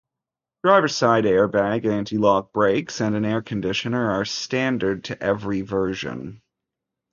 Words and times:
Driver-side 0.63 1.25
airbag, 1.25 1.85
anti-lock 1.85 2.51
brakes, 2.53 3.01
and 3.01 3.15
an 3.15 3.23
air 3.23 3.43
conditioner 3.43 4.09
are 4.09 4.25
standard 4.25 5.03
to 5.03 5.23
every 5.23 5.61
version. 5.61 6.41